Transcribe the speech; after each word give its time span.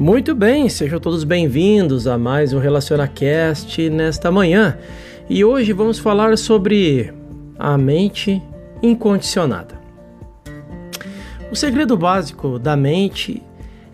Muito 0.00 0.32
bem, 0.32 0.68
sejam 0.68 1.00
todos 1.00 1.24
bem-vindos 1.24 2.06
a 2.06 2.16
mais 2.16 2.52
um 2.52 2.60
RelacionaCast 2.60 3.90
nesta 3.90 4.30
manhã. 4.30 4.78
E 5.28 5.44
hoje 5.44 5.72
vamos 5.72 5.98
falar 5.98 6.38
sobre 6.38 7.12
a 7.58 7.76
mente 7.76 8.40
incondicionada. 8.80 9.74
O 11.50 11.56
segredo 11.56 11.96
básico 11.96 12.60
da 12.60 12.76
mente 12.76 13.42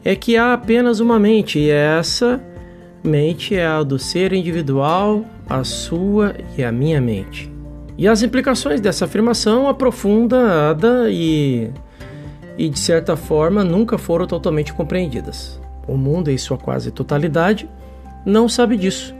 é 0.05 0.15
que 0.15 0.37
há 0.37 0.53
apenas 0.53 1.01
uma 1.01 1.19
mente 1.19 1.59
e 1.59 1.71
essa 1.71 2.39
mente 3.03 3.57
é 3.57 3.67
a 3.67 3.83
do 3.83 3.99
ser 3.99 4.35
individual, 4.35 5.25
a 5.49 5.65
sua 5.65 6.35
e 6.59 6.63
a 6.63 6.71
minha 6.71 7.01
mente. 7.01 7.51
E 7.97 8.07
as 8.07 8.23
implicações 8.23 8.79
dessa 8.79 9.07
afirmação 9.07 9.71
aprofundada 9.71 11.11
e, 11.11 11.71
e 12.59 12.69
de 12.69 12.79
certa 12.79 13.17
forma 13.17 13.65
nunca 13.65 13.97
foram 13.97 14.27
totalmente 14.27 14.71
compreendidas 14.75 15.64
o 15.87 15.97
mundo 15.97 16.31
em 16.31 16.39
sua 16.39 16.59
quase 16.59 16.91
totalidade, 16.91 17.69
não 18.25 18.49
sabe 18.49 18.77
disso, 18.77 19.15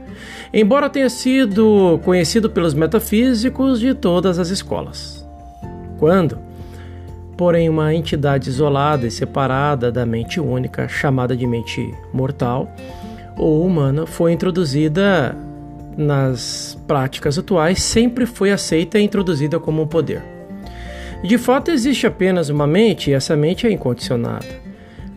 embora 0.53 0.89
tenha 0.89 1.09
sido 1.09 1.99
conhecido 2.03 2.49
pelos 2.49 2.73
metafísicos 2.73 3.79
de 3.79 3.93
todas 3.93 4.39
as 4.39 4.49
escolas. 4.49 5.25
Quando, 5.97 6.39
porém, 7.37 7.69
uma 7.69 7.93
entidade 7.93 8.49
isolada 8.49 9.05
e 9.05 9.11
separada 9.11 9.91
da 9.91 10.05
mente 10.05 10.39
única, 10.39 10.87
chamada 10.87 11.35
de 11.35 11.45
mente 11.45 11.93
mortal 12.13 12.69
ou 13.37 13.65
humana, 13.65 14.05
foi 14.05 14.31
introduzida 14.31 15.35
nas 15.97 16.77
práticas 16.87 17.37
atuais, 17.37 17.81
sempre 17.81 18.25
foi 18.25 18.51
aceita 18.51 18.99
e 18.99 19.03
introduzida 19.03 19.59
como 19.59 19.81
um 19.81 19.87
poder. 19.87 20.21
De 21.23 21.37
fato, 21.37 21.71
existe 21.71 22.05
apenas 22.05 22.49
uma 22.49 22.67
mente 22.67 23.09
e 23.09 23.13
essa 23.13 23.35
mente 23.35 23.65
é 23.65 23.71
incondicionada. 23.71 24.64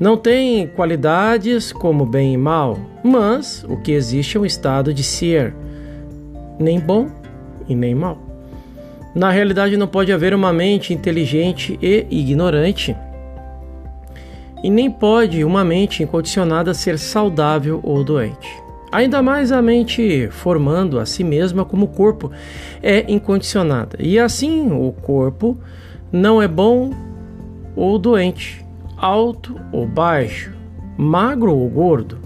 Não 0.01 0.17
tem 0.17 0.69
qualidades 0.69 1.73
como 1.73 2.07
bem 2.07 2.35
e 2.35 2.37
mal, 2.37 2.79
mas 3.03 3.65
o 3.69 3.77
que 3.77 3.91
existe 3.91 4.37
é 4.37 4.41
um 4.41 4.47
estado 4.47 4.95
de 4.95 5.03
ser, 5.03 5.53
nem 6.57 6.79
bom 6.79 7.09
e 7.69 7.75
nem 7.75 7.97
mal. 7.97 8.17
Na 9.13 9.29
realidade, 9.31 9.77
não 9.77 9.89
pode 9.89 10.13
haver 10.13 10.33
uma 10.33 10.53
mente 10.53 10.95
inteligente 10.95 11.77
e 11.83 12.07
ignorante, 12.11 12.97
e 14.63 14.71
nem 14.71 14.89
pode 14.89 15.43
uma 15.43 15.65
mente 15.65 16.01
incondicionada 16.05 16.73
ser 16.75 16.97
saudável 16.97 17.81
ou 17.83 18.05
doente. 18.05 18.49
Ainda 18.93 19.21
mais 19.21 19.51
a 19.51 19.61
mente 19.61 20.29
formando 20.31 21.01
a 21.01 21.07
si 21.07 21.25
mesma 21.25 21.65
como 21.65 21.89
corpo 21.89 22.31
é 22.81 23.05
incondicionada, 23.11 23.99
e 23.99 24.17
assim 24.17 24.71
o 24.71 24.93
corpo 24.93 25.59
não 26.13 26.41
é 26.41 26.47
bom 26.47 26.93
ou 27.75 27.99
doente 27.99 28.68
alto 28.99 29.59
ou 29.73 29.87
baixo, 29.87 30.53
magro 30.97 31.57
ou 31.57 31.69
gordo. 31.69 32.19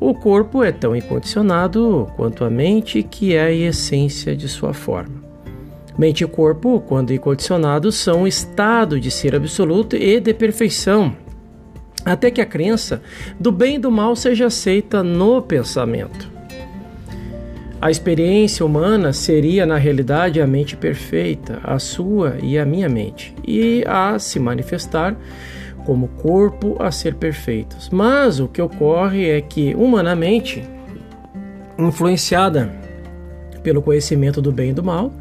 O 0.00 0.14
corpo 0.14 0.64
é 0.64 0.72
tão 0.72 0.96
incondicionado 0.96 2.10
quanto 2.16 2.44
a 2.44 2.50
mente, 2.50 3.02
que 3.02 3.34
é 3.34 3.42
a 3.42 3.52
essência 3.52 4.34
de 4.34 4.48
sua 4.48 4.74
forma. 4.74 5.22
Mente 5.96 6.24
e 6.24 6.26
corpo, 6.26 6.80
quando 6.80 7.12
incondicionados, 7.12 7.96
são 7.96 8.22
um 8.22 8.26
estado 8.26 8.98
de 8.98 9.10
ser 9.10 9.36
absoluto 9.36 9.94
e 9.94 10.18
de 10.18 10.32
perfeição, 10.32 11.14
até 12.04 12.30
que 12.30 12.40
a 12.40 12.46
crença 12.46 13.02
do 13.38 13.52
bem 13.52 13.76
e 13.76 13.78
do 13.78 13.90
mal 13.90 14.16
seja 14.16 14.46
aceita 14.46 15.02
no 15.02 15.40
pensamento. 15.42 16.32
A 17.80 17.90
experiência 17.90 18.64
humana 18.64 19.12
seria, 19.12 19.66
na 19.66 19.76
realidade, 19.76 20.40
a 20.40 20.46
mente 20.46 20.76
perfeita, 20.76 21.60
a 21.62 21.78
sua 21.78 22.36
e 22.42 22.56
a 22.56 22.64
minha 22.64 22.88
mente, 22.88 23.34
e 23.46 23.84
a 23.86 24.18
se 24.18 24.38
manifestar 24.38 25.16
como 25.84 26.08
corpo 26.08 26.76
a 26.80 26.90
ser 26.90 27.14
perfeitos. 27.14 27.88
Mas 27.90 28.40
o 28.40 28.48
que 28.48 28.60
ocorre 28.60 29.28
é 29.28 29.40
que, 29.40 29.74
humanamente, 29.74 30.62
influenciada 31.78 32.72
pelo 33.62 33.82
conhecimento 33.82 34.42
do 34.42 34.50
bem 34.50 34.70
e 34.70 34.72
do 34.72 34.82
mal, 34.82 35.12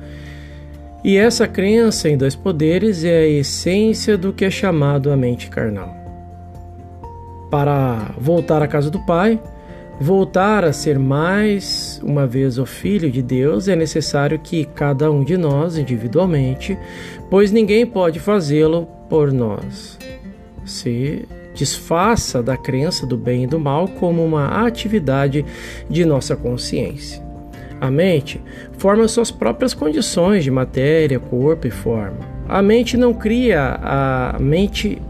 e 1.04 1.18
essa 1.18 1.48
crença 1.48 2.10
em 2.10 2.18
dois 2.18 2.36
poderes 2.36 3.04
é 3.04 3.20
a 3.20 3.28
essência 3.28 4.18
do 4.18 4.32
que 4.32 4.46
é 4.46 4.52
chamado 4.52 5.12
a 5.12 5.18
mente 5.18 5.50
carnal. 5.50 5.96
Para 7.50 8.14
voltar 8.18 8.62
à 8.62 8.68
casa 8.68 8.90
do 8.90 9.00
Pai, 9.00 9.40
voltar 10.00 10.64
a 10.64 10.72
ser 10.72 11.00
mais 11.00 12.00
uma 12.04 12.28
vez 12.28 12.60
o 12.60 12.66
Filho 12.66 13.12
de 13.12 13.22
Deus, 13.22 13.68
é 13.68 13.76
necessário 13.76 14.38
que 14.40 14.64
cada 14.64 15.12
um 15.12 15.24
de 15.24 15.38
nós, 15.38 15.78
individualmente, 15.78 16.78
pois 17.30 17.52
ninguém 17.52 17.86
pode 17.86 18.20
fazê-lo 18.20 18.88
por 19.10 19.34
nós 19.34 19.98
se 20.66 21.28
desfaça 21.54 22.42
da 22.42 22.56
crença 22.56 23.06
do 23.06 23.18
bem 23.18 23.44
e 23.44 23.48
do 23.48 23.60
mal 23.60 23.88
como 23.88 24.24
uma 24.24 24.66
atividade 24.66 25.46
de 25.90 26.06
nossa 26.06 26.36
consciência. 26.36 27.22
A 27.80 27.90
mente 27.90 28.40
forma 28.78 29.08
suas 29.08 29.32
próprias 29.32 29.74
condições 29.74 30.44
de 30.44 30.52
matéria, 30.52 31.20
corpo 31.20 31.68
e 31.68 31.72
forma. 31.72 32.20
A 32.48 32.62
mente 32.62 32.96
não 32.96 33.14
cria, 33.14 33.80
a 33.82 34.38
mente 34.40 35.02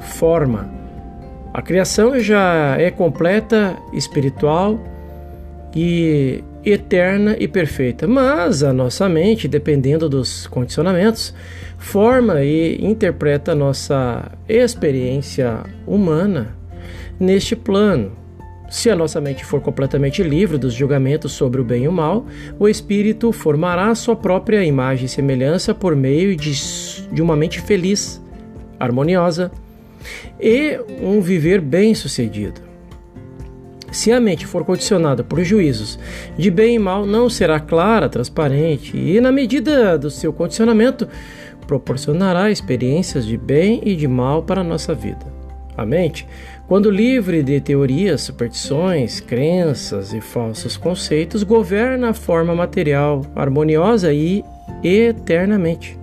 forma. 0.00 0.72
A 1.52 1.60
criação 1.60 2.18
já 2.18 2.76
é 2.78 2.90
completa, 2.90 3.76
espiritual 3.92 4.80
e 5.74 6.42
eterna 6.64 7.36
e 7.38 7.46
perfeita, 7.46 8.06
mas 8.06 8.62
a 8.62 8.72
nossa 8.72 9.08
mente, 9.08 9.46
dependendo 9.46 10.08
dos 10.08 10.46
condicionamentos, 10.46 11.34
forma 11.78 12.42
e 12.42 12.82
interpreta 12.84 13.52
a 13.52 13.54
nossa 13.54 14.32
experiência 14.48 15.60
humana 15.86 16.56
neste 17.20 17.54
plano. 17.54 18.12
Se 18.70 18.90
a 18.90 18.96
nossa 18.96 19.20
mente 19.20 19.44
for 19.44 19.60
completamente 19.60 20.22
livre 20.22 20.58
dos 20.58 20.72
julgamentos 20.72 21.32
sobre 21.32 21.60
o 21.60 21.64
bem 21.64 21.84
e 21.84 21.88
o 21.88 21.92
mal, 21.92 22.26
o 22.58 22.68
espírito 22.68 23.30
formará 23.30 23.94
sua 23.94 24.16
própria 24.16 24.64
imagem 24.64 25.04
e 25.04 25.08
semelhança 25.08 25.74
por 25.74 25.94
meio 25.94 26.34
de, 26.34 26.52
de 27.12 27.22
uma 27.22 27.36
mente 27.36 27.60
feliz, 27.60 28.20
harmoniosa 28.80 29.52
e 30.40 30.78
um 31.00 31.20
viver 31.20 31.60
bem-sucedido. 31.60 32.73
Se 33.94 34.10
a 34.10 34.18
mente 34.20 34.44
for 34.44 34.64
condicionada 34.64 35.22
por 35.22 35.44
juízos 35.44 36.00
de 36.36 36.50
bem 36.50 36.74
e 36.74 36.78
mal, 36.80 37.06
não 37.06 37.30
será 37.30 37.60
clara, 37.60 38.08
transparente 38.08 38.96
e, 38.96 39.20
na 39.20 39.30
medida 39.30 39.96
do 39.96 40.10
seu 40.10 40.32
condicionamento, 40.32 41.06
proporcionará 41.64 42.50
experiências 42.50 43.24
de 43.24 43.38
bem 43.38 43.80
e 43.84 43.94
de 43.94 44.08
mal 44.08 44.42
para 44.42 44.62
a 44.62 44.64
nossa 44.64 44.92
vida. 44.92 45.24
A 45.76 45.86
mente, 45.86 46.26
quando 46.66 46.90
livre 46.90 47.40
de 47.40 47.60
teorias, 47.60 48.22
superstições, 48.22 49.20
crenças 49.20 50.12
e 50.12 50.20
falsos 50.20 50.76
conceitos, 50.76 51.44
governa 51.44 52.10
a 52.10 52.14
forma 52.14 52.52
material 52.52 53.22
harmoniosa 53.36 54.12
e 54.12 54.42
eternamente. 54.82 55.96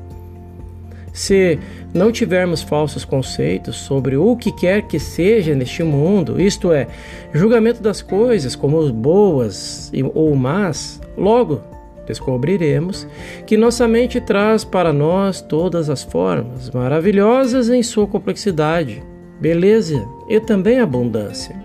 Se 1.11 1.59
não 1.93 2.11
tivermos 2.11 2.61
falsos 2.61 3.03
conceitos 3.03 3.75
sobre 3.75 4.15
o 4.15 4.35
que 4.35 4.51
quer 4.51 4.83
que 4.83 4.99
seja 4.99 5.53
neste 5.53 5.83
mundo, 5.83 6.39
isto 6.39 6.71
é, 6.71 6.87
julgamento 7.33 7.81
das 7.81 8.01
coisas 8.01 8.55
como 8.55 8.91
boas 8.91 9.91
ou 10.13 10.35
más, 10.35 11.01
logo 11.17 11.61
descobriremos 12.05 13.07
que 13.45 13.57
nossa 13.57 13.87
mente 13.87 14.19
traz 14.19 14.63
para 14.63 14.91
nós 14.91 15.41
todas 15.41 15.89
as 15.89 16.03
formas 16.03 16.69
maravilhosas 16.69 17.69
em 17.69 17.83
sua 17.83 18.07
complexidade, 18.07 19.03
beleza 19.39 20.05
e 20.29 20.39
também 20.39 20.79
abundância. 20.79 21.55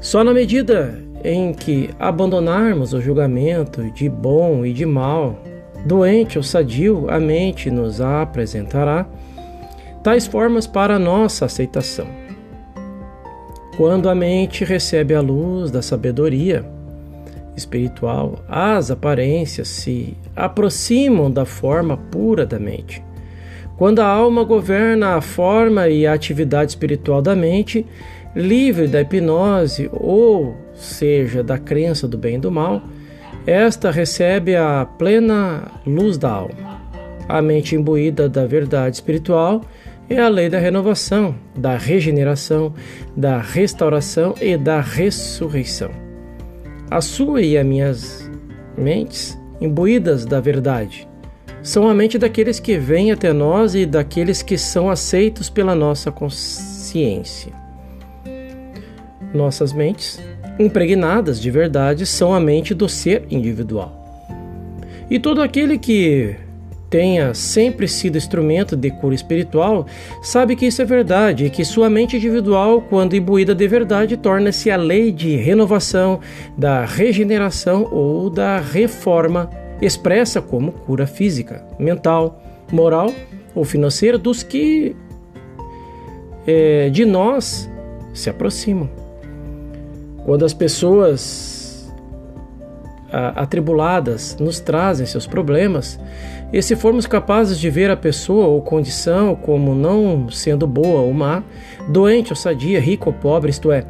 Só 0.00 0.24
na 0.24 0.32
medida 0.32 1.02
em 1.24 1.52
que 1.52 1.90
abandonarmos 1.98 2.92
o 2.92 3.00
julgamento 3.00 3.82
de 3.92 4.08
bom 4.08 4.66
e 4.66 4.72
de 4.72 4.84
mal, 4.84 5.38
doente 5.84 6.38
ou 6.38 6.44
sadio, 6.44 7.06
a 7.08 7.18
mente 7.18 7.70
nos 7.70 8.00
apresentará 8.00 9.06
tais 10.02 10.26
formas 10.26 10.66
para 10.66 10.98
nossa 10.98 11.44
aceitação. 11.44 12.06
Quando 13.76 14.08
a 14.08 14.14
mente 14.14 14.64
recebe 14.64 15.14
a 15.14 15.20
luz 15.20 15.70
da 15.70 15.80
sabedoria 15.80 16.64
espiritual, 17.56 18.38
as 18.48 18.90
aparências 18.90 19.68
se 19.68 20.16
aproximam 20.36 21.30
da 21.30 21.44
forma 21.44 21.96
pura 21.96 22.44
da 22.44 22.58
mente. 22.58 23.02
Quando 23.76 24.00
a 24.00 24.06
alma 24.06 24.44
governa 24.44 25.16
a 25.16 25.20
forma 25.20 25.88
e 25.88 26.06
a 26.06 26.12
atividade 26.12 26.72
espiritual 26.72 27.22
da 27.22 27.34
mente, 27.34 27.86
livre 28.34 28.86
da 28.86 29.00
hipnose, 29.00 29.90
ou 29.92 30.54
seja, 30.74 31.42
da 31.42 31.58
crença 31.58 32.06
do 32.06 32.16
bem 32.16 32.36
e 32.36 32.38
do 32.38 32.50
mal, 32.50 32.82
esta 33.46 33.90
recebe 33.90 34.54
a 34.54 34.86
plena 34.98 35.70
luz 35.86 36.16
da 36.16 36.30
alma. 36.30 36.80
A 37.28 37.42
mente 37.42 37.74
imbuída 37.74 38.28
da 38.28 38.46
verdade 38.46 38.96
espiritual 38.96 39.62
é 40.08 40.18
a 40.20 40.28
lei 40.28 40.48
da 40.48 40.58
renovação, 40.58 41.34
da 41.56 41.76
regeneração, 41.76 42.74
da 43.16 43.38
restauração 43.38 44.34
e 44.40 44.56
da 44.56 44.80
ressurreição. 44.80 45.90
A 46.90 47.00
sua 47.00 47.40
e 47.40 47.56
as 47.56 47.66
minhas 47.66 48.30
mentes, 48.76 49.38
imbuídas 49.60 50.24
da 50.24 50.40
verdade, 50.40 51.08
são 51.62 51.88
a 51.88 51.94
mente 51.94 52.18
daqueles 52.18 52.60
que 52.60 52.76
vêm 52.76 53.12
até 53.12 53.32
nós 53.32 53.74
e 53.74 53.86
daqueles 53.86 54.42
que 54.42 54.58
são 54.58 54.90
aceitos 54.90 55.48
pela 55.48 55.74
nossa 55.74 56.10
consciência. 56.10 57.52
nossas 59.32 59.72
mentes, 59.72 60.20
impregnadas 60.62 61.40
de 61.40 61.50
verdade, 61.50 62.06
são 62.06 62.32
a 62.32 62.40
mente 62.40 62.74
do 62.74 62.88
ser 62.88 63.24
individual. 63.30 64.00
E 65.10 65.18
todo 65.18 65.42
aquele 65.42 65.78
que 65.78 66.36
tenha 66.92 67.32
sempre 67.32 67.88
sido 67.88 68.18
instrumento 68.18 68.76
de 68.76 68.90
cura 68.90 69.14
espiritual, 69.14 69.86
sabe 70.22 70.54
que 70.54 70.66
isso 70.66 70.82
é 70.82 70.84
verdade 70.84 71.46
e 71.46 71.50
que 71.50 71.64
sua 71.64 71.88
mente 71.88 72.18
individual, 72.18 72.82
quando 72.82 73.16
imbuída 73.16 73.54
de 73.54 73.66
verdade, 73.66 74.14
torna-se 74.18 74.70
a 74.70 74.76
lei 74.76 75.10
de 75.10 75.34
renovação, 75.36 76.20
da 76.56 76.84
regeneração 76.84 77.88
ou 77.90 78.28
da 78.28 78.58
reforma, 78.58 79.48
expressa 79.80 80.42
como 80.42 80.70
cura 80.70 81.06
física, 81.06 81.64
mental, 81.78 82.42
moral 82.70 83.10
ou 83.54 83.64
financeira 83.64 84.18
dos 84.18 84.42
que 84.42 84.94
é, 86.46 86.90
de 86.90 87.06
nós 87.06 87.70
se 88.12 88.28
aproximam. 88.28 89.01
Quando 90.24 90.44
as 90.44 90.54
pessoas 90.54 91.92
atribuladas 93.34 94.36
nos 94.40 94.58
trazem 94.58 95.04
seus 95.04 95.26
problemas, 95.26 96.00
e 96.52 96.62
se 96.62 96.74
formos 96.76 97.06
capazes 97.06 97.58
de 97.58 97.68
ver 97.70 97.90
a 97.90 97.96
pessoa 97.96 98.46
ou 98.46 98.60
condição 98.62 99.34
como 99.34 99.74
não 99.74 100.30
sendo 100.30 100.66
boa 100.66 101.00
ou 101.00 101.12
má, 101.12 101.42
doente 101.88 102.32
ou 102.32 102.36
sadia, 102.36 102.80
rico 102.80 103.10
ou 103.10 103.12
pobre, 103.14 103.50
isto 103.50 103.70
é, 103.70 103.84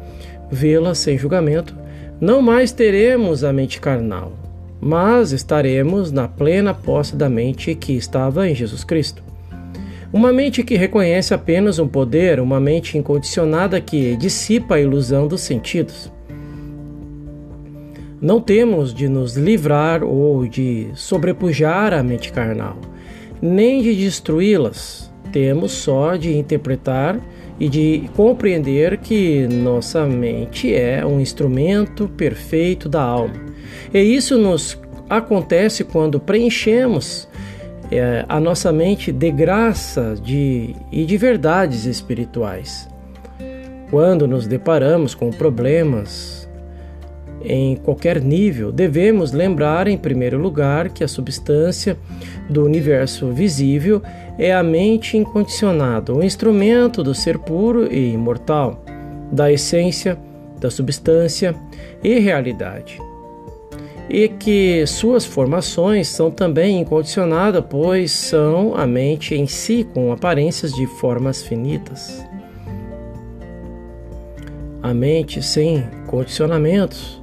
vê-la 0.51 0.93
sem 0.93 1.17
julgamento, 1.17 1.75
não 2.19 2.41
mais 2.41 2.71
teremos 2.71 3.43
a 3.43 3.51
mente 3.51 3.81
carnal, 3.81 4.33
mas 4.79 5.31
estaremos 5.31 6.11
na 6.11 6.27
plena 6.27 6.73
posse 6.73 7.15
da 7.15 7.29
mente 7.29 7.75
que 7.75 7.93
estava 7.93 8.47
em 8.47 8.55
Jesus 8.55 8.83
Cristo. 8.83 9.23
Uma 10.11 10.31
mente 10.31 10.63
que 10.63 10.75
reconhece 10.75 11.33
apenas 11.33 11.79
um 11.79 11.87
poder, 11.87 12.39
uma 12.39 12.59
mente 12.59 12.97
incondicionada 12.97 13.81
que 13.81 14.15
dissipa 14.15 14.75
a 14.75 14.79
ilusão 14.79 15.27
dos 15.27 15.41
sentidos. 15.41 16.12
Não 18.23 18.39
temos 18.39 18.93
de 18.93 19.09
nos 19.09 19.35
livrar 19.35 20.01
ou 20.01 20.47
de 20.47 20.87
sobrepujar 20.95 21.93
a 21.93 22.01
mente 22.01 22.31
carnal, 22.31 22.77
nem 23.41 23.81
de 23.81 23.93
destruí-las. 23.93 25.11
Temos 25.33 25.73
só 25.73 26.15
de 26.15 26.33
interpretar 26.33 27.19
e 27.59 27.67
de 27.67 28.09
compreender 28.15 28.99
que 28.99 29.45
nossa 29.47 30.05
mente 30.05 30.73
é 30.73 31.05
um 31.05 31.19
instrumento 31.19 32.07
perfeito 32.07 32.87
da 32.87 33.01
alma. 33.01 33.35
E 33.93 33.99
isso 33.99 34.37
nos 34.37 34.79
acontece 35.09 35.83
quando 35.83 36.17
preenchemos 36.17 37.27
é, 37.91 38.23
a 38.29 38.39
nossa 38.39 38.71
mente 38.71 39.11
de 39.11 39.31
graça 39.31 40.15
de, 40.23 40.73
e 40.89 41.03
de 41.03 41.17
verdades 41.17 41.83
espirituais. 41.83 42.87
Quando 43.89 44.25
nos 44.29 44.47
deparamos 44.47 45.13
com 45.13 45.29
problemas 45.29 46.42
em 47.43 47.75
qualquer 47.75 48.21
nível, 48.21 48.71
devemos 48.71 49.31
lembrar, 49.31 49.87
em 49.87 49.97
primeiro 49.97 50.37
lugar, 50.37 50.89
que 50.89 51.03
a 51.03 51.07
substância 51.07 51.97
do 52.49 52.63
universo 52.63 53.31
visível 53.31 54.01
é 54.37 54.53
a 54.53 54.63
mente 54.63 55.17
incondicionada, 55.17 56.13
o 56.13 56.23
instrumento 56.23 57.03
do 57.03 57.13
ser 57.13 57.37
puro 57.37 57.91
e 57.91 58.13
imortal, 58.13 58.83
da 59.31 59.51
essência, 59.51 60.17
da 60.59 60.71
substância 60.71 61.55
e 62.03 62.17
realidade. 62.19 62.99
E 64.09 64.27
que 64.27 64.85
suas 64.85 65.25
formações 65.25 66.07
são 66.07 66.29
também 66.29 66.81
incondicionadas, 66.81 67.63
pois 67.69 68.11
são 68.11 68.75
a 68.75 68.85
mente 68.85 69.35
em 69.35 69.47
si 69.47 69.87
com 69.93 70.11
aparências 70.11 70.73
de 70.73 70.85
formas 70.85 71.41
finitas. 71.41 72.25
A 74.81 74.93
mente 74.93 75.41
sem 75.41 75.83
condicionamentos 76.07 77.22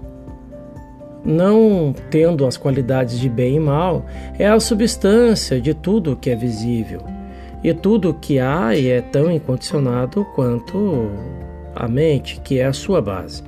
não 1.24 1.94
tendo 2.10 2.46
as 2.46 2.56
qualidades 2.56 3.18
de 3.18 3.28
bem 3.28 3.56
e 3.56 3.60
mal, 3.60 4.04
é 4.38 4.48
a 4.48 4.58
substância 4.60 5.60
de 5.60 5.74
tudo 5.74 6.16
que 6.16 6.30
é 6.30 6.36
visível. 6.36 7.02
E 7.62 7.74
tudo 7.74 8.14
que 8.14 8.38
há 8.38 8.74
e 8.74 8.88
é 8.88 9.00
tão 9.00 9.30
incondicionado 9.30 10.24
quanto 10.34 11.10
a 11.74 11.86
mente, 11.86 12.40
que 12.40 12.58
é 12.58 12.66
a 12.66 12.72
sua 12.72 13.02
base. 13.02 13.42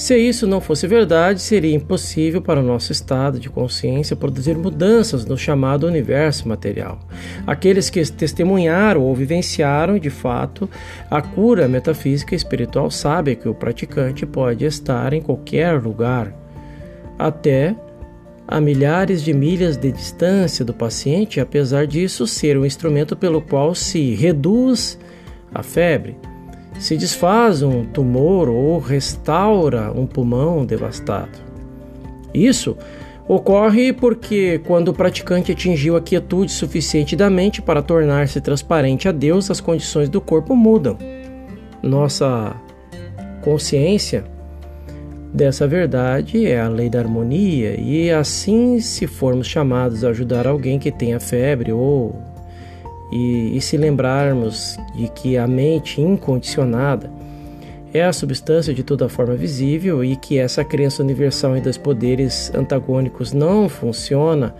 Se 0.00 0.16
isso 0.16 0.46
não 0.46 0.62
fosse 0.62 0.86
verdade, 0.86 1.42
seria 1.42 1.74
impossível 1.74 2.40
para 2.40 2.60
o 2.60 2.62
nosso 2.62 2.90
estado 2.90 3.38
de 3.38 3.50
consciência 3.50 4.16
produzir 4.16 4.56
mudanças 4.56 5.26
no 5.26 5.36
chamado 5.36 5.86
universo 5.86 6.48
material. 6.48 6.98
Aqueles 7.46 7.90
que 7.90 8.02
testemunharam 8.10 9.02
ou 9.02 9.14
vivenciaram 9.14 9.98
de 9.98 10.08
fato 10.08 10.70
a 11.10 11.20
cura 11.20 11.68
metafísica 11.68 12.34
e 12.34 12.36
espiritual 12.36 12.90
sabem 12.90 13.36
que 13.36 13.46
o 13.46 13.54
praticante 13.54 14.24
pode 14.24 14.64
estar 14.64 15.12
em 15.12 15.20
qualquer 15.20 15.78
lugar 15.82 16.39
até 17.20 17.76
a 18.48 18.60
milhares 18.60 19.22
de 19.22 19.32
milhas 19.32 19.76
de 19.76 19.92
distância 19.92 20.64
do 20.64 20.74
paciente, 20.74 21.38
apesar 21.38 21.86
disso 21.86 22.26
ser 22.26 22.58
um 22.58 22.64
instrumento 22.64 23.14
pelo 23.14 23.40
qual 23.40 23.74
se 23.74 24.14
reduz 24.14 24.98
a 25.54 25.62
febre, 25.62 26.16
se 26.78 26.96
desfaz 26.96 27.62
um 27.62 27.84
tumor 27.84 28.48
ou 28.48 28.78
restaura 28.78 29.92
um 29.94 30.06
pulmão 30.06 30.64
devastado. 30.64 31.38
Isso 32.34 32.76
ocorre 33.28 33.92
porque, 33.92 34.60
quando 34.66 34.88
o 34.88 34.94
praticante 34.94 35.52
atingiu 35.52 35.96
a 35.96 36.00
quietude 36.00 36.50
suficiente 36.50 37.14
da 37.14 37.30
mente 37.30 37.62
para 37.62 37.82
tornar-se 37.82 38.40
transparente 38.40 39.08
a 39.08 39.12
Deus, 39.12 39.50
as 39.50 39.60
condições 39.60 40.08
do 40.08 40.20
corpo 40.20 40.56
mudam. 40.56 40.96
Nossa 41.82 42.56
consciência 43.42 44.24
dessa 45.32 45.66
verdade 45.66 46.46
é 46.46 46.60
a 46.60 46.68
lei 46.68 46.88
da 46.88 46.98
harmonia, 46.98 47.78
e 47.78 48.10
assim, 48.10 48.80
se 48.80 49.06
formos 49.06 49.46
chamados 49.46 50.04
a 50.04 50.08
ajudar 50.10 50.46
alguém 50.46 50.78
que 50.78 50.90
tenha 50.90 51.20
febre 51.20 51.72
ou 51.72 52.14
e, 53.12 53.56
e 53.56 53.60
se 53.60 53.76
lembrarmos 53.76 54.78
de 54.94 55.08
que 55.08 55.36
a 55.36 55.46
mente 55.46 56.00
incondicionada 56.00 57.10
é 57.92 58.04
a 58.04 58.12
substância 58.12 58.72
de 58.72 58.84
toda 58.84 59.08
forma 59.08 59.34
visível 59.34 60.04
e 60.04 60.14
que 60.14 60.38
essa 60.38 60.64
crença 60.64 61.02
universal 61.02 61.56
em 61.56 61.60
dois 61.60 61.76
poderes 61.76 62.52
antagônicos 62.54 63.32
não 63.32 63.68
funciona 63.68 64.54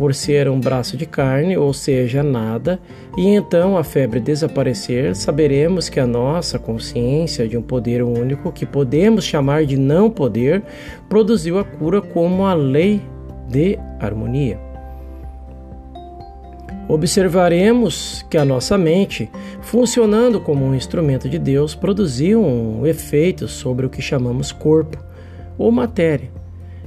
por 0.00 0.14
ser 0.14 0.48
um 0.48 0.58
braço 0.58 0.96
de 0.96 1.04
carne, 1.04 1.58
ou 1.58 1.74
seja, 1.74 2.22
nada, 2.22 2.80
e 3.18 3.26
então 3.28 3.76
a 3.76 3.84
febre 3.84 4.18
desaparecer, 4.18 5.14
saberemos 5.14 5.90
que 5.90 6.00
a 6.00 6.06
nossa 6.06 6.58
consciência 6.58 7.46
de 7.46 7.54
um 7.54 7.60
poder 7.60 8.02
único, 8.02 8.50
que 8.50 8.64
podemos 8.64 9.26
chamar 9.26 9.66
de 9.66 9.76
não 9.76 10.08
poder, 10.08 10.62
produziu 11.06 11.58
a 11.58 11.64
cura 11.64 12.00
como 12.00 12.46
a 12.46 12.54
lei 12.54 13.02
de 13.46 13.78
harmonia. 14.00 14.58
Observaremos 16.88 18.24
que 18.30 18.38
a 18.38 18.44
nossa 18.44 18.78
mente, 18.78 19.30
funcionando 19.60 20.40
como 20.40 20.64
um 20.64 20.74
instrumento 20.74 21.28
de 21.28 21.38
Deus, 21.38 21.74
produziu 21.74 22.42
um 22.42 22.86
efeito 22.86 23.46
sobre 23.46 23.84
o 23.84 23.90
que 23.90 24.00
chamamos 24.00 24.50
corpo 24.50 24.96
ou 25.58 25.70
matéria 25.70 26.39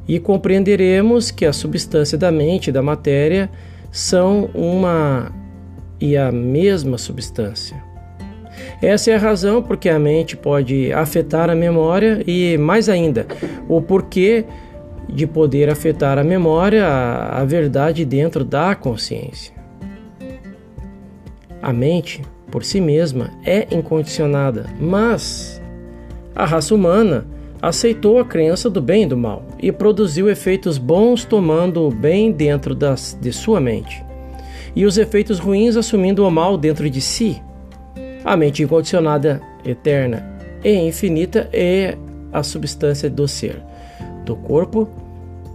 e 0.08 0.20
compreenderemos 0.20 1.32
que 1.32 1.46
a 1.46 1.54
substância 1.54 2.18
da 2.18 2.32
mente 2.32 2.68
e 2.68 2.74
da 2.74 2.82
matéria 2.82 3.50
são 3.92 4.50
uma 4.54 5.32
e 6.00 6.18
a 6.18 6.32
mesma 6.32 6.98
substância. 6.98 7.82
Essa 8.82 9.12
é 9.12 9.16
a 9.16 9.20
razão 9.20 9.62
porque 9.62 9.90
a 9.90 9.98
mente 9.98 10.36
pode 10.36 10.92
afetar 10.92 11.50
a 11.50 11.56
memória 11.56 12.22
e, 12.28 12.58
mais 12.58 12.90
ainda, 12.90 13.26
o 13.68 13.82
porquê 13.82 14.46
de 15.08 15.26
poder 15.26 15.70
afetar 15.70 16.18
a 16.18 16.24
memória, 16.24 16.86
a, 16.86 17.44
verdade 17.46 18.06
dentro 18.06 18.44
da 18.44 18.76
consciência. 18.76 19.54
A 21.62 21.72
mente, 21.72 22.22
por 22.52 22.64
si 22.64 22.82
mesma, 22.82 23.32
é 23.46 23.68
incondicionada, 23.72 24.66
mas 24.80 25.62
a 26.36 26.46
raça 26.46 26.76
humana 26.76 27.26
aceitou 27.64 28.20
a 28.20 28.26
crença 28.26 28.70
do 28.70 28.82
bem 28.82 29.04
e 29.04 29.06
do 29.06 29.16
mal 29.16 29.42
e 29.58 29.72
produziu 29.72 30.30
efeitos 30.30 30.78
bons 30.78 31.24
tomando 31.24 31.88
o 31.88 31.90
bem 31.90 32.30
dentro 32.30 32.76
das, 32.76 33.18
de 33.22 33.32
sua 33.32 33.62
mente 33.62 34.04
e 34.76 34.86
os 34.86 34.98
efeitos 34.98 35.40
ruins 35.40 35.78
assumindo 35.78 36.28
o 36.28 36.32
mal 36.32 36.58
dentro 36.58 36.90
de 36.90 37.00
si. 37.00 37.42
A 38.26 38.36
mente 38.36 38.64
incondicionada, 38.64 39.42
eterna 39.64 40.38
e 40.62 40.76
infinita 40.76 41.48
é 41.54 41.98
a 42.34 42.44
substância 42.44 43.10
do 43.10 43.30
ser, 43.30 43.62
do 44.26 44.36
corpo, 44.36 44.90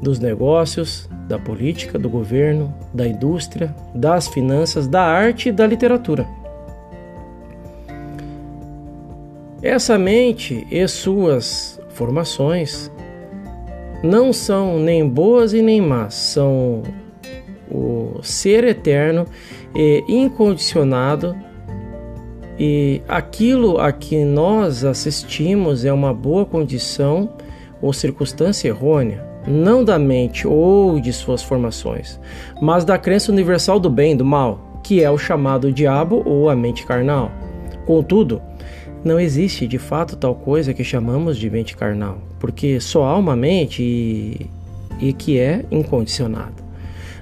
dos 0.00 0.18
negócios, 0.18 1.06
da 1.28 1.38
política, 1.38 1.98
do 1.98 2.08
governo, 2.08 2.74
da 2.94 3.06
indústria, 3.06 3.74
das 3.94 4.28
finanças, 4.28 4.86
da 4.86 5.02
arte 5.02 5.50
e 5.50 5.52
da 5.52 5.66
literatura. 5.66 6.26
Essa 9.60 9.98
mente 9.98 10.66
e 10.70 10.86
suas 10.88 11.77
formações 11.98 12.90
não 14.02 14.32
são 14.32 14.78
nem 14.78 15.06
boas 15.06 15.52
e 15.52 15.60
nem 15.60 15.80
más, 15.80 16.14
são 16.14 16.82
o 17.70 18.20
ser 18.22 18.64
eterno 18.64 19.26
e 19.74 20.04
incondicionado 20.08 21.34
E 22.58 23.02
aquilo 23.06 23.78
a 23.78 23.92
que 23.92 24.24
nós 24.24 24.84
assistimos 24.84 25.84
é 25.84 25.92
uma 25.92 26.12
boa 26.12 26.44
condição 26.44 27.30
ou 27.80 27.92
circunstância 27.92 28.66
errônea, 28.66 29.24
não 29.46 29.84
da 29.84 29.96
mente 29.96 30.46
ou 30.46 30.98
de 30.98 31.12
suas 31.12 31.40
formações, 31.40 32.18
mas 32.60 32.84
da 32.84 32.98
crença 32.98 33.30
universal 33.30 33.78
do 33.78 33.88
bem 33.88 34.12
e 34.12 34.16
do 34.16 34.24
mal, 34.24 34.80
que 34.82 35.04
é 35.04 35.08
o 35.08 35.16
chamado 35.16 35.72
diabo 35.72 36.20
ou 36.26 36.50
a 36.50 36.56
mente 36.56 36.84
carnal. 36.84 37.30
Contudo, 37.86 38.42
não 39.04 39.18
existe 39.18 39.66
de 39.66 39.78
fato 39.78 40.16
tal 40.16 40.34
coisa 40.34 40.74
que 40.74 40.82
chamamos 40.82 41.36
de 41.36 41.48
mente 41.48 41.76
carnal, 41.76 42.18
porque 42.38 42.80
só 42.80 43.04
há 43.04 43.16
uma 43.16 43.36
mente 43.36 43.82
e, 43.82 44.46
e 45.00 45.12
que 45.12 45.38
é 45.38 45.64
incondicionada. 45.70 46.68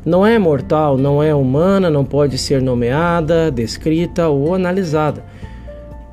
Não 0.04 0.24
é 0.24 0.38
mortal, 0.38 0.96
não 0.96 1.22
é 1.22 1.34
humana, 1.34 1.90
não 1.90 2.04
pode 2.04 2.38
ser 2.38 2.62
nomeada, 2.62 3.50
descrita 3.50 4.28
ou 4.28 4.54
analisada. 4.54 5.24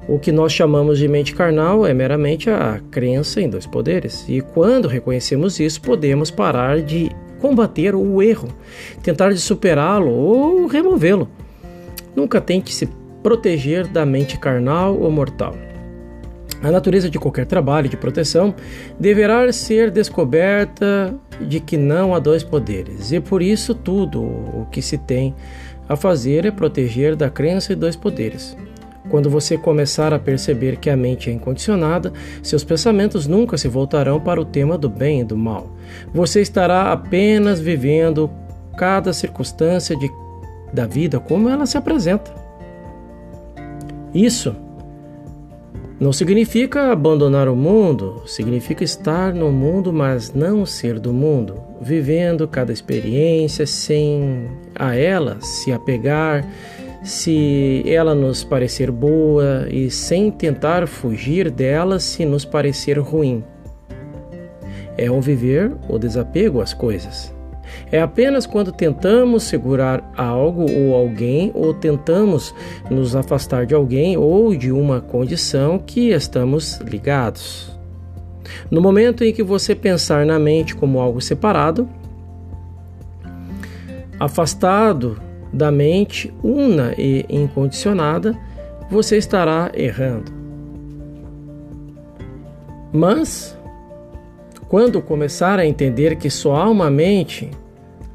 O 0.08 0.20
que 0.20 0.32
nós 0.32 0.51
chamamos 0.51 0.98
de 0.98 1.08
mente 1.08 1.34
carnal 1.34 1.86
é 1.86 1.93
meramente 1.93 2.50
a 2.50 2.82
crença 2.91 3.39
em 3.39 3.48
dois 3.48 3.65
poderes. 3.65 4.25
E 4.27 4.41
quando 4.41 4.88
reconhecemos 4.88 5.60
isso, 5.60 5.79
podemos 5.79 6.29
parar 6.29 6.82
de 6.82 7.10
combater 7.39 7.93
o 7.93 8.22
erro, 8.22 8.50
tentar 9.01 9.32
de 9.32 9.39
superá-lo 9.39 10.12
ou 10.12 10.65
removê-lo. 10.65 11.29
Nunca 12.15 12.41
tente 12.41 12.74
se 12.74 12.88
proteger 13.24 13.88
da 13.88 14.06
mente 14.06 14.38
carnal 14.38 15.00
ou 15.00 15.10
mortal. 15.10 15.56
A 16.62 16.72
natureza 16.72 17.10
de 17.10 17.18
qualquer 17.18 17.46
trabalho 17.46 17.89
de 17.89 17.98
proteção 17.98 18.53
deverá 19.00 19.51
ser 19.51 19.89
descoberta 19.89 21.13
de 21.42 21.60
que 21.60 21.75
não 21.75 22.13
há 22.13 22.20
dois 22.20 22.44
poderes, 22.44 23.12
e 23.12 23.20
por 23.20 23.42
isso 23.42 23.74
tudo 23.74 24.22
o 24.22 24.68
que 24.72 24.82
se 24.82 24.98
tem 24.98 25.34
a 25.89 25.96
fazer 25.96 26.46
é 26.46 26.51
proteger 26.51 27.15
da 27.15 27.30
crença 27.30 27.74
de 27.74 27.82
dois 27.82 27.96
poderes. 27.96 28.56
Quando 29.10 29.30
você 29.30 29.58
começar 29.58 30.13
a 30.13 30.20
perceber 30.20 30.77
que 30.77 30.89
a 30.89 30.96
mente 30.96 31.30
é 31.30 31.34
incondicionada, 31.34 32.13
seus 32.42 32.63
pensamentos 32.63 33.27
nunca 33.27 33.58
se 33.58 33.68
voltarão 33.68 34.20
para 34.20 34.39
o 34.39 34.46
tema 34.46 34.77
do 34.77 34.89
bem 34.89 35.20
e 35.20 35.24
do 35.25 35.38
mal. 35.38 35.75
Você 36.13 36.39
estará 36.42 36.94
apenas 36.94 37.60
vivendo 37.60 38.30
cada 38.77 39.12
circunstância 39.12 39.96
de, 39.98 40.10
da 40.72 40.88
vida 40.88 41.20
como 41.20 41.50
ela 41.50 41.65
se 41.65 41.77
apresenta. 41.77 42.43
Isso 44.13 44.55
não 46.00 46.12
significa 46.12 46.91
abandonar 46.91 47.48
o 47.48 47.55
mundo, 47.55 48.24
significa 48.25 48.84
estar 48.84 49.34
no 49.34 49.51
mundo, 49.51 49.93
mas 49.93 50.34
não 50.34 50.65
ser 50.65 51.00
do 51.00 51.13
mundo, 51.13 51.62
vivendo 51.79 52.48
cada 52.48 52.74
experiência 52.74 53.65
sem 53.65 54.50
a 54.75 54.96
ela 54.96 55.39
se 55.39 55.72
apegar, 55.72 56.46
se 57.03 57.84
ela 57.86 58.13
nos 58.13 58.43
parecer 58.43 58.91
boa 58.91 59.67
e 59.70 59.89
sem 59.89 60.29
tentar 60.29 60.88
fugir 60.88 61.50
dela 61.50 62.00
se 62.00 62.25
nos 62.25 62.43
parecer 62.43 63.00
ruim. 63.00 63.43
É 64.98 65.10
um 65.10 65.22
viver 65.22 65.72
o 65.88 65.98
desapego 65.98 66.62
às 66.62 66.74
coisas. 66.74 67.33
É 67.92 68.01
apenas 68.01 68.46
quando 68.46 68.72
tentamos 68.72 69.44
segurar 69.44 70.12
algo 70.18 70.65
ou 70.72 70.96
alguém, 70.96 71.51
ou 71.53 71.74
tentamos 71.74 72.53
nos 72.89 73.15
afastar 73.15 73.65
de 73.65 73.75
alguém 73.75 74.18
ou 74.18 74.56
de 74.56 74.72
uma 74.72 75.00
condição 75.01 75.80
que 75.80 76.10
estamos 76.10 76.80
ligados. 76.80 77.72
No 78.70 78.82
momento 78.82 79.24
em 79.24 79.34
que 79.34 79.44
você 79.44 79.75
pensar 79.75 80.25
na 80.25 80.39
mente 80.39 80.75
como 80.75 81.00
algo 81.00 81.22
separado, 81.22 81.88
afastado 84.20 85.20
da 85.51 85.72
mente 85.72 86.34
una 86.44 86.94
e 86.98 87.25
incondicionada, 87.30 88.36
você 88.89 89.18
estará 89.18 89.72
errando. 89.74 90.32
Mas, 92.92 93.58
quando 94.68 95.01
começar 95.01 95.60
a 95.60 95.65
entender 95.65 96.15
que 96.15 96.30
só 96.30 96.56
há 96.56 96.70
uma 96.70 96.89
mente, 96.89 97.50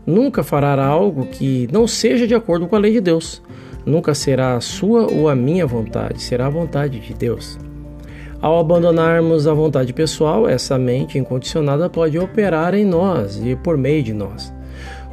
nunca 0.08 0.42
fará 0.42 0.82
algo 0.82 1.26
que 1.26 1.68
não 1.70 1.86
seja 1.86 2.26
de 2.26 2.34
acordo 2.34 2.66
com 2.66 2.74
a 2.74 2.78
lei 2.78 2.92
de 2.92 3.00
Deus. 3.00 3.42
Nunca 3.84 4.14
será 4.14 4.54
a 4.54 4.60
sua 4.60 5.06
ou 5.12 5.28
a 5.28 5.36
minha 5.36 5.66
vontade, 5.66 6.22
será 6.22 6.46
a 6.46 6.50
vontade 6.50 6.98
de 6.98 7.12
Deus. 7.12 7.58
Ao 8.40 8.58
abandonarmos 8.58 9.46
a 9.46 9.52
vontade 9.52 9.92
pessoal, 9.92 10.48
essa 10.48 10.78
mente 10.78 11.18
incondicionada 11.18 11.90
pode 11.90 12.18
operar 12.18 12.74
em 12.74 12.86
nós 12.86 13.38
e 13.44 13.54
por 13.54 13.76
meio 13.76 14.02
de 14.02 14.14
nós, 14.14 14.52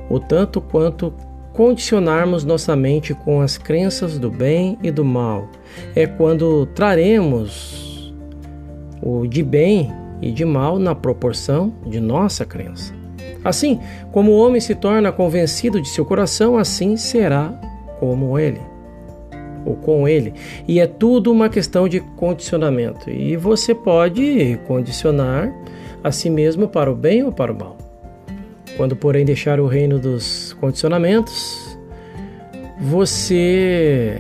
o 0.10 0.20
tanto 0.20 0.62
quanto 0.62 1.14
condicionarmos 1.52 2.46
nossa 2.46 2.76
mente 2.76 3.14
com 3.14 3.42
as 3.42 3.58
crenças 3.58 4.18
do 4.18 4.30
bem 4.30 4.78
e 4.82 4.92
do 4.92 5.04
mal. 5.04 5.50
É 5.96 6.06
quando 6.06 6.68
traremos 6.68 8.14
o 9.02 9.28
de 9.28 9.44
bem 9.44 9.92
e 10.22 10.32
de 10.32 10.46
mal 10.46 10.80
na 10.80 10.96
proporção 10.96 11.74
de 11.86 12.00
nossa 12.00 12.46
crença. 12.46 13.05
Assim 13.46 13.80
como 14.12 14.32
o 14.32 14.38
homem 14.40 14.60
se 14.60 14.74
torna 14.74 15.12
convencido 15.12 15.80
de 15.80 15.88
seu 15.88 16.04
coração, 16.04 16.58
assim 16.58 16.98
será 16.98 17.54
como 18.00 18.40
ele 18.40 18.60
ou 19.64 19.76
com 19.76 20.08
ele. 20.08 20.34
E 20.68 20.80
é 20.80 20.88
tudo 20.88 21.32
uma 21.32 21.48
questão 21.48 21.88
de 21.88 22.00
condicionamento. 22.00 23.10
E 23.10 23.38
você 23.38 23.74
pode 23.74 24.60
condicionar 24.68 25.54
a 26.04 26.12
si 26.12 26.30
mesmo 26.30 26.68
para 26.68 26.92
o 26.92 26.96
bem 26.96 27.24
ou 27.24 27.32
para 27.32 27.52
o 27.52 27.58
mal. 27.58 27.78
Quando, 28.78 28.96
porém, 28.96 29.24
deixar 29.24 29.60
o 29.60 29.68
reino 29.68 29.98
dos 29.98 30.54
condicionamentos, 30.60 31.78
você 32.80 34.20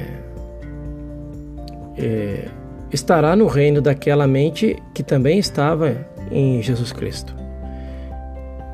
é, 1.97 2.47
estará 2.91 3.35
no 3.35 3.47
reino 3.47 3.81
daquela 3.81 4.25
mente 4.25 4.81
que 4.93 5.03
também 5.03 5.39
estava 5.39 6.07
em 6.31 6.61
Jesus 6.61 6.91
Cristo. 6.91 7.44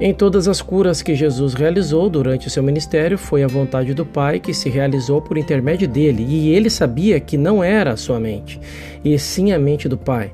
Em 0.03 0.15
todas 0.15 0.47
as 0.47 0.63
curas 0.63 1.03
que 1.03 1.13
Jesus 1.13 1.53
realizou 1.53 2.09
durante 2.09 2.47
o 2.47 2.49
seu 2.49 2.63
ministério, 2.63 3.19
foi 3.19 3.43
a 3.43 3.47
vontade 3.47 3.93
do 3.93 4.03
Pai 4.03 4.39
que 4.39 4.51
se 4.51 4.67
realizou 4.67 5.21
por 5.21 5.37
intermédio 5.37 5.87
dele, 5.87 6.25
e 6.27 6.49
ele 6.49 6.71
sabia 6.71 7.19
que 7.19 7.37
não 7.37 7.63
era 7.63 7.91
a 7.91 7.97
sua 7.97 8.19
mente, 8.19 8.59
e 9.05 9.19
sim 9.19 9.51
a 9.51 9.59
mente 9.59 9.87
do 9.87 9.99
Pai. 9.99 10.33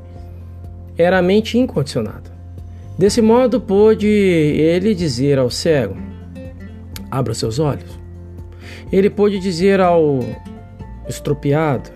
Era 0.98 1.20
a 1.20 1.22
mente 1.22 1.58
incondicionada. 1.58 2.32
Desse 2.98 3.22
modo, 3.22 3.60
pôde 3.60 4.08
ele 4.08 4.96
dizer 4.96 5.38
ao 5.38 5.50
cego: 5.50 5.98
Abra 7.12 7.34
seus 7.34 7.60
olhos. 7.60 8.00
Ele 8.90 9.10
pôde 9.10 9.38
dizer 9.38 9.82
ao 9.82 10.20
estropiado: 11.10 11.90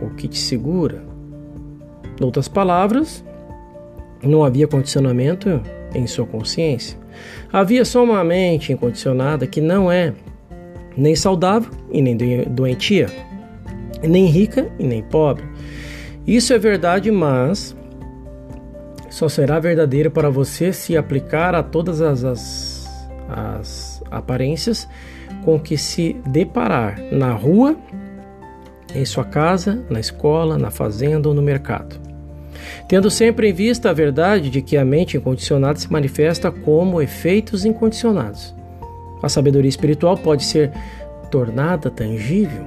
O 0.00 0.08
que 0.14 0.26
te 0.26 0.38
segura? 0.38 1.04
Em 2.18 2.24
outras 2.24 2.48
palavras, 2.48 3.22
não 4.22 4.42
havia 4.42 4.66
condicionamento 4.66 5.60
em 5.94 6.06
sua 6.06 6.26
consciência. 6.26 6.98
Havia 7.52 7.84
só 7.84 8.02
uma 8.02 8.22
mente 8.24 8.72
incondicionada 8.72 9.46
que 9.46 9.60
não 9.60 9.90
é 9.90 10.12
nem 10.96 11.14
saudável 11.14 11.70
e 11.90 12.02
nem 12.02 12.16
doentia, 12.48 13.08
nem 14.02 14.26
rica 14.26 14.70
e 14.78 14.84
nem 14.84 15.02
pobre. 15.02 15.44
Isso 16.26 16.52
é 16.52 16.58
verdade, 16.58 17.10
mas 17.10 17.76
só 19.10 19.28
será 19.28 19.58
verdadeiro 19.60 20.10
para 20.10 20.30
você 20.30 20.72
se 20.72 20.96
aplicar 20.96 21.54
a 21.54 21.62
todas 21.62 22.00
as, 22.00 22.24
as, 22.24 23.08
as 23.28 24.02
aparências 24.10 24.88
com 25.44 25.60
que 25.60 25.76
se 25.76 26.16
deparar 26.26 27.00
na 27.12 27.32
rua, 27.32 27.76
em 28.94 29.04
sua 29.04 29.24
casa, 29.24 29.84
na 29.90 30.00
escola, 30.00 30.56
na 30.56 30.70
fazenda 30.70 31.28
ou 31.28 31.34
no 31.34 31.42
mercado 31.42 32.03
tendo 32.88 33.10
sempre 33.10 33.48
em 33.48 33.52
vista 33.52 33.90
a 33.90 33.92
verdade 33.92 34.50
de 34.50 34.60
que 34.60 34.76
a 34.76 34.84
mente 34.84 35.16
incondicionada 35.16 35.78
se 35.78 35.90
manifesta 35.90 36.50
como 36.50 37.00
efeitos 37.00 37.64
incondicionados. 37.64 38.54
A 39.22 39.28
sabedoria 39.28 39.68
espiritual 39.68 40.18
pode 40.18 40.44
ser 40.44 40.70
tornada 41.30 41.90
tangível. 41.90 42.62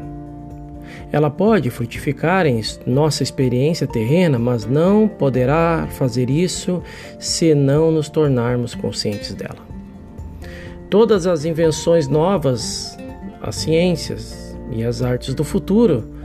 Ela 1.12 1.30
pode 1.30 1.70
frutificar 1.70 2.46
em 2.46 2.62
nossa 2.86 3.24
experiência 3.24 3.88
terrena, 3.88 4.38
mas 4.38 4.66
não 4.66 5.08
poderá 5.08 5.88
fazer 5.92 6.30
isso 6.30 6.82
se 7.20 7.54
não 7.56 7.92
nos 7.92 8.10
tornarmos 8.10 8.76
conscientes 8.76 9.34
dela. 9.34 9.66
Todas 10.90 11.28
as 11.28 11.46
invenções 11.46 12.08
novas, 12.08 12.98
as 13.42 13.56
ciências 13.56 14.58
e 14.72 14.84
as 14.84 15.02
artes 15.02 15.34
do 15.34 15.44
futuro 15.44 16.17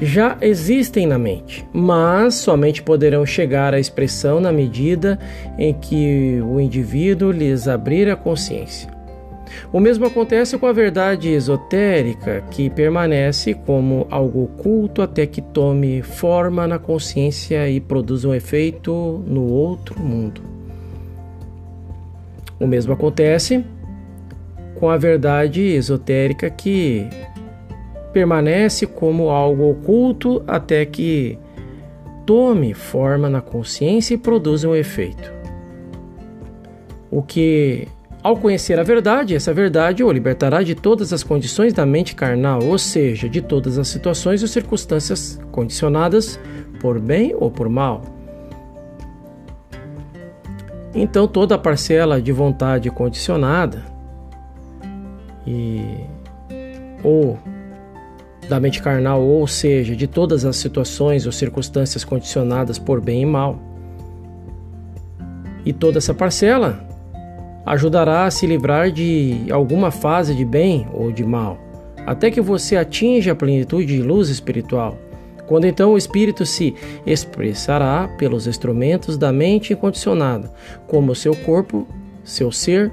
já 0.00 0.36
existem 0.40 1.06
na 1.06 1.18
mente, 1.18 1.66
mas 1.72 2.34
somente 2.34 2.82
poderão 2.82 3.24
chegar 3.24 3.74
à 3.74 3.78
expressão 3.78 4.40
na 4.40 4.52
medida 4.52 5.18
em 5.58 5.72
que 5.72 6.40
o 6.42 6.60
indivíduo 6.60 7.30
lhes 7.30 7.68
abrir 7.68 8.10
a 8.10 8.16
consciência. 8.16 8.92
O 9.72 9.80
mesmo 9.80 10.06
acontece 10.06 10.58
com 10.58 10.66
a 10.66 10.72
verdade 10.72 11.28
esotérica, 11.28 12.42
que 12.50 12.68
permanece 12.70 13.54
como 13.54 14.06
algo 14.10 14.44
oculto 14.44 15.02
até 15.02 15.26
que 15.26 15.40
tome 15.40 16.02
forma 16.02 16.66
na 16.66 16.78
consciência 16.78 17.68
e 17.68 17.80
produza 17.80 18.28
um 18.28 18.34
efeito 18.34 19.22
no 19.26 19.44
outro 19.44 20.00
mundo. 20.00 20.42
O 22.58 22.66
mesmo 22.66 22.92
acontece 22.92 23.64
com 24.74 24.88
a 24.88 24.96
verdade 24.96 25.60
esotérica 25.60 26.50
que 26.50 27.08
permanece 28.14 28.86
como 28.86 29.28
algo 29.28 29.68
oculto 29.70 30.42
até 30.46 30.86
que 30.86 31.36
tome 32.24 32.72
forma 32.72 33.28
na 33.28 33.40
consciência 33.40 34.14
e 34.14 34.18
produza 34.18 34.68
um 34.68 34.74
efeito. 34.74 35.32
O 37.10 37.22
que, 37.22 37.88
ao 38.22 38.36
conhecer 38.36 38.78
a 38.78 38.84
verdade, 38.84 39.34
essa 39.34 39.52
verdade 39.52 40.04
o 40.04 40.10
libertará 40.10 40.62
de 40.62 40.76
todas 40.76 41.12
as 41.12 41.24
condições 41.24 41.72
da 41.72 41.84
mente 41.84 42.14
carnal, 42.14 42.62
ou 42.62 42.78
seja, 42.78 43.28
de 43.28 43.42
todas 43.42 43.78
as 43.78 43.88
situações 43.88 44.40
ou 44.42 44.48
circunstâncias 44.48 45.40
condicionadas 45.50 46.38
por 46.80 47.00
bem 47.00 47.34
ou 47.36 47.50
por 47.50 47.68
mal. 47.68 48.02
Então, 50.94 51.26
toda 51.26 51.56
a 51.56 51.58
parcela 51.58 52.22
de 52.22 52.30
vontade 52.30 52.88
condicionada 52.90 53.82
e 55.44 55.98
ou 57.02 57.38
da 58.48 58.60
mente 58.60 58.82
carnal, 58.82 59.22
ou 59.22 59.46
seja, 59.46 59.96
de 59.96 60.06
todas 60.06 60.44
as 60.44 60.56
situações 60.56 61.26
ou 61.26 61.32
circunstâncias 61.32 62.04
condicionadas 62.04 62.78
por 62.78 63.00
bem 63.00 63.22
e 63.22 63.26
mal. 63.26 63.58
E 65.64 65.72
toda 65.72 65.98
essa 65.98 66.12
parcela 66.12 66.86
ajudará 67.64 68.26
a 68.26 68.30
se 68.30 68.46
livrar 68.46 68.90
de 68.90 69.46
alguma 69.50 69.90
fase 69.90 70.34
de 70.34 70.44
bem 70.44 70.86
ou 70.92 71.10
de 71.10 71.24
mal, 71.24 71.58
até 72.06 72.30
que 72.30 72.40
você 72.40 72.76
atinja 72.76 73.32
a 73.32 73.36
plenitude 73.36 73.86
de 73.86 74.02
luz 74.02 74.28
espiritual. 74.28 74.98
Quando 75.46 75.66
então 75.66 75.92
o 75.92 75.98
espírito 75.98 76.46
se 76.46 76.74
expressará 77.06 78.08
pelos 78.18 78.46
instrumentos 78.46 79.18
da 79.18 79.32
mente 79.32 79.72
incondicionada, 79.72 80.52
como 80.86 81.14
seu 81.14 81.34
corpo, 81.36 81.86
seu 82.22 82.50
ser, 82.50 82.90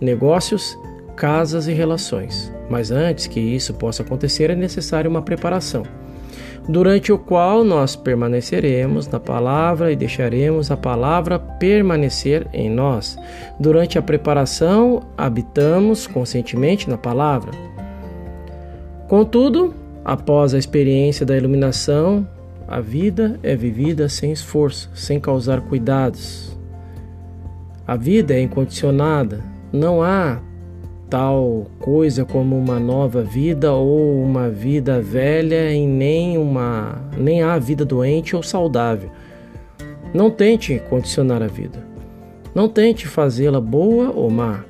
negócios, 0.00 0.76
casas 1.16 1.66
e 1.66 1.72
relações. 1.72 2.52
Mas 2.68 2.90
antes 2.90 3.26
que 3.26 3.40
isso 3.40 3.74
possa 3.74 4.02
acontecer, 4.02 4.50
é 4.50 4.54
necessária 4.54 5.08
uma 5.08 5.22
preparação, 5.22 5.82
durante 6.68 7.12
o 7.12 7.18
qual 7.18 7.64
nós 7.64 7.96
permaneceremos 7.96 9.08
na 9.08 9.18
palavra 9.18 9.90
e 9.90 9.96
deixaremos 9.96 10.70
a 10.70 10.76
palavra 10.76 11.38
permanecer 11.38 12.46
em 12.52 12.68
nós. 12.68 13.16
Durante 13.58 13.98
a 13.98 14.02
preparação, 14.02 15.00
habitamos 15.16 16.06
conscientemente 16.06 16.90
na 16.90 16.98
palavra. 16.98 17.52
Contudo, 19.08 19.74
após 20.04 20.52
a 20.52 20.58
experiência 20.58 21.24
da 21.24 21.36
iluminação, 21.36 22.28
a 22.68 22.80
vida 22.80 23.38
é 23.44 23.54
vivida 23.54 24.08
sem 24.08 24.32
esforço, 24.32 24.90
sem 24.92 25.20
causar 25.20 25.60
cuidados. 25.60 26.58
A 27.86 27.94
vida 27.94 28.34
é 28.34 28.40
incondicionada, 28.40 29.44
não 29.72 30.02
há 30.02 30.40
tal 31.08 31.66
coisa 31.78 32.24
como 32.24 32.56
uma 32.56 32.80
nova 32.80 33.22
vida 33.22 33.72
ou 33.72 34.22
uma 34.22 34.48
vida 34.48 35.00
velha 35.00 35.72
e 35.72 35.86
nem 35.86 36.36
uma 36.36 37.00
nem 37.16 37.42
há 37.42 37.58
vida 37.58 37.84
doente 37.84 38.34
ou 38.34 38.42
saudável. 38.42 39.10
Não 40.12 40.30
tente 40.30 40.80
condicionar 40.88 41.42
a 41.42 41.46
vida. 41.46 41.84
Não 42.54 42.68
tente 42.68 43.06
fazê-la 43.06 43.60
boa 43.60 44.10
ou 44.14 44.30
má. 44.30 44.64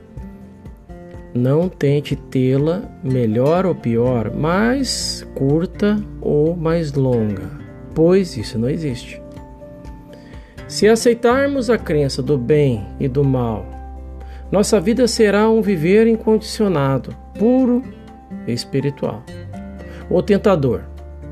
Não 1.33 1.69
tente 1.69 2.16
tê-la 2.16 2.83
melhor 3.05 3.66
ou 3.66 3.75
pior, 3.75 4.31
mais 4.31 5.26
curta 5.35 6.02
ou 6.21 6.57
mais 6.57 6.95
longa, 6.95 7.50
pois 7.95 8.37
isso 8.37 8.59
não 8.59 8.69
existe. 8.69 9.23
Se 10.66 10.88
aceitarmos 10.88 11.71
a 11.71 11.78
crença 11.78 12.23
do 12.23 12.37
bem 12.37 12.85
e 12.99 13.07
do 13.07 13.23
mal 13.23 13.75
nossa 14.50 14.81
vida 14.81 15.09
será 15.09 15.49
um 15.50 15.61
viver 15.61 16.07
incondicionado, 16.07 17.15
puro 17.38 17.83
e 18.47 18.53
espiritual. 18.53 19.23
O 20.09 20.23
tentador. 20.23 20.83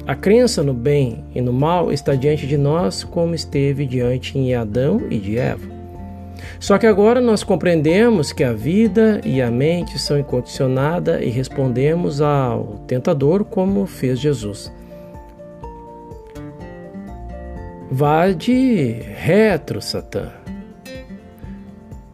A 0.07 0.15
crença 0.15 0.63
no 0.63 0.75
bem 0.75 1.25
e 1.35 1.41
no 1.41 1.53
mal 1.53 1.91
está 1.91 2.15
diante 2.15 2.47
de 2.47 2.59
nós 2.59 3.05
como 3.05 3.35
esteve 3.35 3.87
diante 3.87 4.39
em 4.39 4.55
Adão 4.55 5.01
e 5.09 5.19
de 5.19 5.39
Eva. 5.39 5.67
Só 6.61 6.77
que 6.77 6.87
agora 6.87 7.21
nós 7.21 7.43
compreendemos 7.43 8.33
que 8.33 8.45
a 8.45 8.53
vida 8.53 9.21
e 9.25 9.41
a 9.41 9.51
mente 9.51 9.99
são 9.99 10.19
incondicionadas 10.19 11.23
e 11.23 11.29
respondemos 11.29 12.21
ao 12.21 12.83
tentador 12.87 13.45
como 13.45 13.87
fez 13.87 14.19
Jesus. 14.19 14.73
Vá 17.91 18.31
de 18.31 18.93
retro, 19.15 19.81
Satã. 19.81 20.44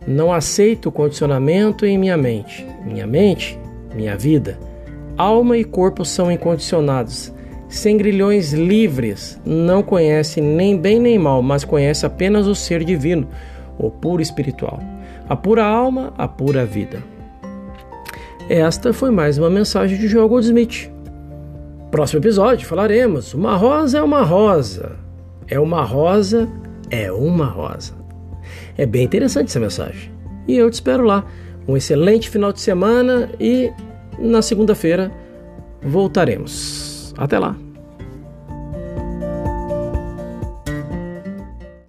Não 0.07 0.33
aceito 0.33 0.91
condicionamento 0.91 1.85
em 1.85 1.99
minha 1.99 2.17
mente. 2.17 2.67
Minha 2.85 3.07
mente, 3.07 3.59
minha 3.95 4.17
vida, 4.17 4.59
alma 5.17 5.59
e 5.59 5.65
corpo 5.65 6.05
são 6.05 6.31
incondicionados. 6.31 7.33
Sem 7.69 7.97
grilhões 7.97 8.53
livres, 8.53 9.41
não 9.45 9.83
conhece 9.83 10.41
nem 10.41 10.77
bem 10.77 10.99
nem 10.99 11.19
mal, 11.19 11.41
mas 11.41 11.65
conhece 11.65 12.05
apenas 12.05 12.47
o 12.47 12.55
ser 12.55 12.83
divino, 12.83 13.29
o 13.79 13.91
puro 13.91 14.21
espiritual, 14.21 14.81
a 15.29 15.37
pura 15.37 15.65
alma, 15.65 16.13
a 16.19 16.27
pura 16.27 16.67
vida. 16.67 17.03
Esta 18.49 18.93
foi 18.93 19.13
mais 19.13 19.39
uma 19.39 19.49
mensagem 19.49 19.97
de 19.97 20.09
Joel 20.09 20.29
Goldsmith. 20.29 20.91
Próximo 21.93 22.21
episódio 22.21 22.67
falaremos: 22.67 23.35
uma 23.35 23.57
rosa 23.57 23.99
é 23.99 24.03
uma 24.03 24.23
rosa, 24.23 24.97
é 25.47 25.61
uma 25.61 25.85
rosa, 25.85 26.49
é 26.91 27.13
uma 27.13 27.47
rosa. 27.47 28.00
É 28.81 28.87
bem 28.87 29.05
interessante 29.05 29.49
essa 29.49 29.61
mensagem. 29.61 30.11
E 30.49 30.57
eu 30.57 30.71
te 30.71 30.73
espero 30.73 31.05
lá. 31.05 31.23
Um 31.69 31.77
excelente 31.77 32.31
final 32.31 32.51
de 32.51 32.63
semana 32.63 33.29
e 33.39 33.71
na 34.19 34.41
segunda-feira 34.41 35.13
voltaremos. 35.83 37.13
Até 37.19 37.39
lá! 37.39 37.70